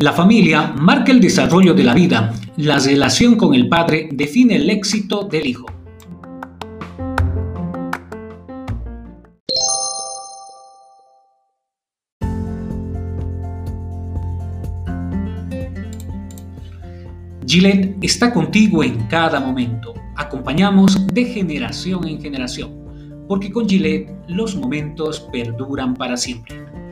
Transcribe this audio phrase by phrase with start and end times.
[0.00, 2.32] La familia marca el desarrollo de la vida.
[2.56, 5.66] La relación con el padre define el éxito del hijo.
[17.44, 19.94] Gillette está contigo en cada momento.
[20.14, 26.87] Acompañamos de generación en generación, porque con Gillette los momentos perduran para siempre.